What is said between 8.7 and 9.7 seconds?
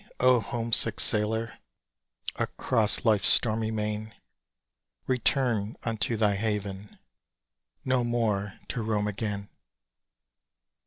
roam again!